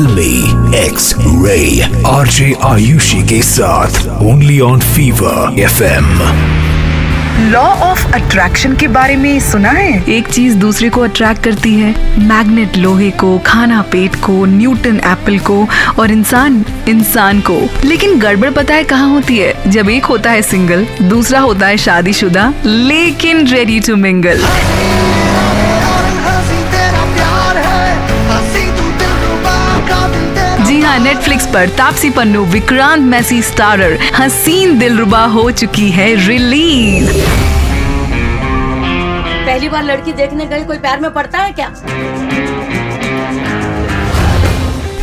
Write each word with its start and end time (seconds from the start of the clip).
फिल्मी 0.00 0.76
X 0.78 1.14
ray 1.18 1.82
RJ 2.06 2.54
Ayushi 2.64 3.22
के 3.28 3.40
साथ 3.42 4.06
only 4.22 4.58
on 4.60 4.78
fever 4.80 5.58
FM 5.60 6.06
law 7.50 7.60
of 7.60 8.06
attraction 8.12 8.76
के 8.76 8.88
बारे 8.88 9.16
में 9.16 9.40
सुना 9.40 9.70
है? 9.70 10.04
एक 10.08 10.28
चीज़ 10.28 10.56
दूसरे 10.56 10.88
को 10.90 11.00
अट्रैक्ट 11.00 11.42
करती 11.42 11.74
है 11.74 12.18
मैग्नेट 12.18 12.76
लोहे 12.76 13.10
को 13.10 13.38
खाना 13.38 13.82
पेट 13.82 14.16
को 14.16 14.44
न्यूटन 14.46 14.96
एप्पल 14.96 15.38
को 15.38 15.66
और 15.98 16.10
इंसान 16.10 16.64
इंसान 16.88 17.40
को। 17.40 17.60
लेकिन 17.84 18.18
गड़बड़ 18.18 18.50
पता 18.50 18.74
है 18.74 18.84
कहाँ 18.84 19.10
होती 19.10 19.38
है? 19.38 19.54
जब 19.66 19.90
एक 19.90 20.04
होता 20.04 20.30
है 20.30 20.42
सिंगल 20.42 20.86
दूसरा 21.02 21.40
होता 21.40 21.66
है 21.66 21.76
शादीशुदा 21.76 22.52
लेकिन 22.64 23.46
रेडी 23.46 23.80
टू 23.80 23.96
मिंगल 23.96 24.42
जी 30.90 30.96
हाँ 30.96 30.98
नेटफ्लिक्स 30.98 31.46
पर 31.46 31.68
तापसी 31.68 32.08
पन्नू, 32.10 32.44
विक्रांत 32.44 33.02
मैसी 33.02 33.40
स्टारर, 33.42 33.92
हसीन 34.14 34.78
दिलरुबा 34.78 35.24
हो 35.24 35.50
चुकी 35.50 35.88
है 35.90 36.06
रिलीज़। 36.26 37.10
पहली 39.46 39.68
बार 39.68 39.84
लड़की 39.84 40.12
देखने 40.12 40.46
गई 40.46 40.64
कोई 40.64 40.78
प्यार 40.78 41.00
में 41.00 41.10
पड़ता 41.14 41.38
है 41.38 41.52
क्या? 41.52 41.68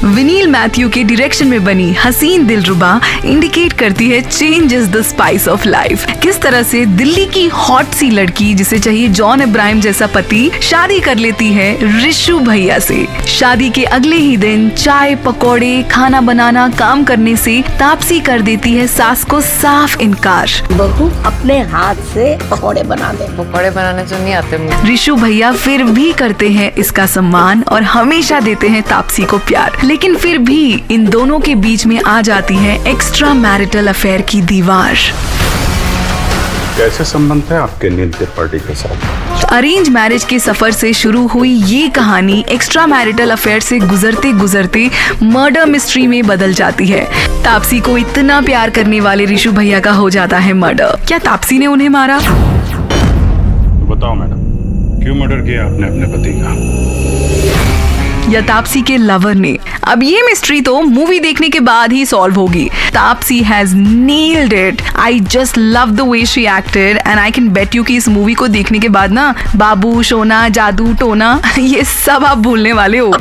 विनील 0.04 0.48
मैथ्यू 0.48 0.90
के 0.90 1.04
डायरेक्शन 1.04 1.48
में 1.48 1.64
बनी 1.66 1.92
हसीन 1.94 2.46
दिलरुबा 2.48 2.90
इंडिकेट 3.26 3.74
करती 3.74 4.10
है 4.10 4.20
change 4.22 4.74
is 4.74 4.90
the 4.92 5.02
spice 5.02 5.48
of 5.48 5.68
life 5.68 6.06
किस 6.22 6.40
तरह 6.42 6.64
से 6.64 6.86
दिल्ली 6.86 7.26
की 7.26 7.46
हॉट 7.48 7.94
सी 7.94 8.10
लड़की 8.10 8.54
जिसे 8.54 8.80
चाहिए 8.80 9.08
जॉन 9.10 9.42
इब्राहिम 9.42 9.80
जैसा 9.82 10.08
पति 10.08 10.50
शादी 10.62 11.00
कर 11.00 11.16
लेती 11.16 11.48
है 11.54 11.68
ऋषु 12.06 12.38
भैया 12.40 12.78
से। 12.80 13.08
शादी 13.28 13.70
के 13.70 13.84
अगले 13.98 14.16
ही 14.16 14.36
दिन 14.38 14.70
चाय 14.70 15.16
पकौड़े 15.16 15.82
खाना 15.92 16.22
बनाना 16.22 16.68
काम 16.70 17.04
करने 17.04 17.36
से 17.36 17.62
तापसी 17.80 18.20
कर 18.20 18.42
देती 18.42 18.74
है 18.74 18.88
सास 18.88 19.24
को 19.24 19.42
साफ़ 19.42 20.00
इनकार। 20.02 20.52
बहू 20.72 21.10
अपने 21.26 21.60
हाथ 21.72 22.04
से 22.14 22.38
पकौड़े 22.52 22.84
बना 22.84 23.12
दे। 23.14 23.28
पकौड़े 23.38 23.70
बनाने 23.70 24.04
तो 24.04 24.24
नहीं 24.24 24.34
आते 24.34 24.58
मुझे। 24.58 24.94
ऋषु 24.94 25.16
भैया 25.16 25.52
फिर 25.56 25.84
भी 25.84 26.12
करते 26.14 26.50
हैं 26.50 26.72
इसका 26.76 27.06
सम्मान 27.08 27.64
और 27.72 27.84
हमेशा 27.96 28.40
देते 28.40 28.68
हैं 28.68 28.84
तापसी 28.84 29.24
को 29.24 29.38
प्यार। 29.48 29.86
लेकिन 29.88 30.16
फिर 30.16 30.38
भी 30.38 30.84
इन 30.92 31.08
दोनों 31.10 31.40
के 31.40 31.54
बीच 31.56 31.86
में 31.86 32.00
आ 32.02 32.22
जाती 32.22 32.56
है 32.56 32.76
एक्स्ट्रा 32.88 33.34
मैरिटल 33.34 33.88
अफेयर 33.88 34.22
की 34.22 34.42
दीवार। 34.42 34.96
कैसे 36.78 37.04
संबंध 37.04 37.44
है 37.52 37.58
आपके 37.58 37.90
नील 37.90 38.12
त्रिपाठी 38.14 38.60
के 38.60 38.76
साथ? 38.76 39.46
अरेंज 39.54 39.90
मैरिज 39.90 40.24
के 40.24 40.40
सफ़र 40.40 40.72
से 40.72 40.94
शुरू 40.94 41.26
हुई 41.28 41.50
ये 41.50 41.88
कहानी 41.90 42.44
एक्स्ट्रा 42.50 42.86
मैरिटल 42.88 43.32
अफेयर 43.32 43.60
से 43.60 43.80
गुजरते 43.80 44.32
गुजरते 44.34 44.90
मर्डर 45.24 45.66
मिस्ट्री 45.66 46.06
में 46.08 46.22
बदल 46.28 46.54
जाती 46.54 46.88
है। 46.88 47.04
तापसी 47.44 47.80
को 47.80 47.98
इतना 47.98 48.42
प्यार 48.42 48.70
करने 48.70 49.00
वाले 49.00 49.26
ऋषु 49.26 49.52
भैया 49.52 49.80
का 49.80 49.92
हो 49.92 50.10
जाता 50.10 50.38
है 50.38 50.54
मर्डर 50.54 51.00
क्या 51.08 51.20
तापसी 51.20 51.60
ने 51.60 51.68
उन्हें 51.68 51.90
मारा? 51.90 52.18
बताओ 53.88 54.14
मैडम 54.14 54.46
क्यों 55.04 55.16
मर्डर 55.16 55.42
किया 55.42 55.66
आपने 55.66 55.88
अपने 55.88 56.06
पति 56.08 56.40
का? 56.42 57.87
या 58.30 58.42
तापसी 58.42 58.82
के 58.82 58.98
लवर 58.98 59.36
ने। 59.36 59.58
अब 59.84 60.04
ये 60.04 60.22
मिस्ट्री 60.22 60.62
तो 60.62 60.82
मूवी 60.82 61.20
देखने 61.20 61.50
के 61.50 61.60
बाद 61.60 61.94
ही 61.94 62.06
सॉल्व 62.06 62.36
होगी। 62.36 62.70
Taapsee 62.94 63.40
has 63.40 63.76
nailed 63.76 64.54
it 64.54 64.82
I 64.96 65.20
just 65.20 65.58
love 65.58 65.92
the 65.92 66.02
way 66.02 66.26
she 66.26 66.46
acted 66.46 66.98
and 66.98 67.20
I 67.20 67.32
can 67.32 67.50
bet 67.50 67.76
you 67.76 67.84
कि 67.84 67.96
इस 67.96 68.08
मूवी 68.08 68.34
को 68.34 68.48
देखने 68.48 68.80
के 68.80 68.90
बाद 68.90 69.12
ना, 69.12 69.36
बाबू, 69.56 70.04
सोना, 70.04 70.50
जादू, 70.50 70.94
टोना, 70.94 71.42
ये 71.60 71.84
सब 71.84 72.26
आप 72.26 72.38
भूलने 72.38 72.74
वाले 72.74 72.98
हो। 72.98 73.14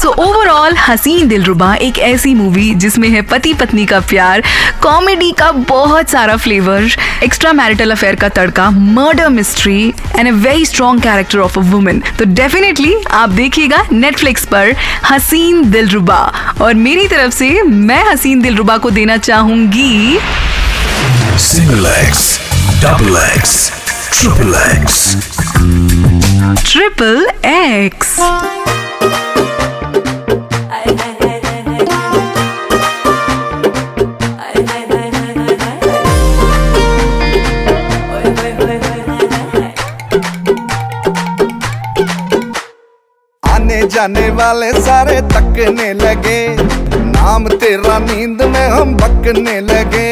सो 0.00 0.08
ओवरऑल 0.18 0.76
हसीन 0.76 1.28
दिलरुबा 1.28 1.74
एक 1.76 1.98
ऐसी 1.98 2.32
मूवी 2.34 2.74
जिसमें 2.74 3.08
है 3.08 3.20
पति 3.22 3.52
पत्नी 3.54 3.84
का 3.86 3.98
प्यार 4.00 4.42
कॉमेडी 4.82 5.30
का 5.38 5.50
बहुत 5.52 6.10
सारा 6.10 6.36
फ्लेवर 6.36 6.86
एक्स्ट्रा 7.24 7.52
मैरिटल 7.52 7.90
अफेयर 7.90 8.14
का 8.14 8.28
तड़का 8.28 8.68
murder 8.70 9.28
mystery 9.28 9.92
and 10.16 10.28
a 10.28 10.32
very 10.36 10.64
strong 10.66 11.02
character 11.02 11.38
of 11.38 11.58
a 11.58 11.62
woman 11.72 12.00
तो 12.18 12.24
डेफिनेटली 12.24 12.94
आप 13.10 13.28
देखिएगा 13.30 13.84
नेटफ्लिक्स 13.92 14.46
पर 14.46 14.74
हसीन 15.10 15.70
दिलरुबा। 15.70 16.20
और 16.62 16.74
मेरी 16.86 17.06
तरफ़ 17.08 17.34
से 17.34 17.50
मैं 17.62 18.02
हसीन 18.04 18.42
दिलरुबा 18.42 18.76
को 18.78 18.90
देना 18.90 19.16
चाहूँगी। 19.18 20.18
Single 21.40 21.86
X 21.86 22.38
double 22.82 23.22
X 23.36 23.70
triple 24.12 24.54
X 24.72 25.16
triple 26.66 27.26
X 27.46 28.18
आने 43.70 43.86
जाने 43.86 44.28
वाले 44.34 44.70
सारे 44.82 45.20
तकने 45.30 45.92
लगे। 45.94 46.38
नाम 47.06 47.46
तेरा 47.54 47.98
नींद 47.98 48.42
में 48.42 48.66
हम 48.68 48.94
बकने 48.98 49.60
लगे। 49.62 50.10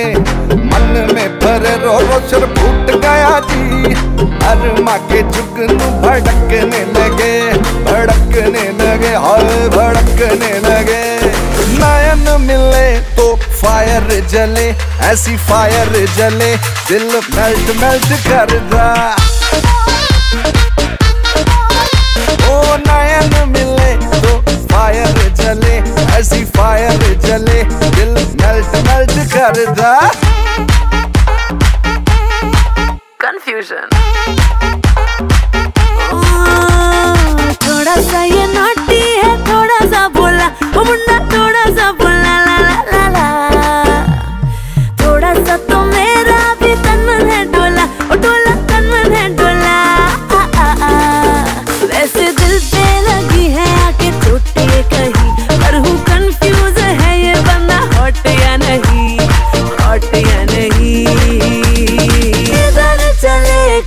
मन 0.63 0.87
में 1.15 1.29
भरे 1.39 1.75
रो 1.83 1.99
रो 2.01 2.21
शर 2.31 2.47
फूट 2.55 2.91
गया 3.03 3.33
जी। 3.51 3.95
हर 4.45 4.81
माँ 4.83 4.99
के 5.09 5.23
जुगनू 5.31 5.91
भड़कने 6.03 6.85
लगे 6.95 7.35
भड़कने 7.89 8.65
लगे 8.79 9.15
हाय 9.27 9.69
भड़कने 9.75 10.53
लगे। 10.69 11.03
नयन 11.83 12.27
मिले 12.41 12.89
तो 13.17 13.35
फायर 13.61 14.09
जले, 14.29 14.69
ऐसी 15.11 15.37
फायर 15.49 16.07
जले, 16.17 16.55
दिल 16.89 17.11
मेल्ट 17.35 17.77
मेल्ट 17.83 18.13
कर 18.29 18.59
दा। 18.71 18.89
मेल्ट 29.49 29.69
कर 29.69 29.73
दा 29.79 29.93
कंफ्यूजन 33.23 34.08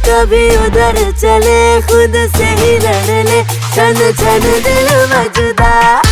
कभी 0.08 0.44
उधर 0.66 1.00
चले 1.12 1.60
खुद 1.88 2.16
से 2.38 2.46
ही 2.62 2.78
लड़ 2.86 3.24
ले 3.30 3.44
छन 3.44 4.00
छन 4.20 4.44
दिल 4.66 4.90
मजदा। 5.14 6.11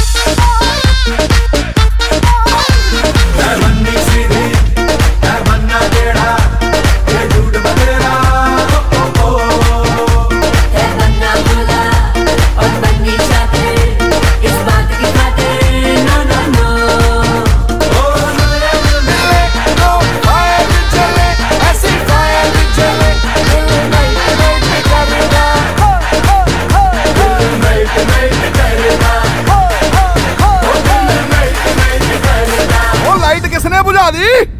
ali! 34.10 34.59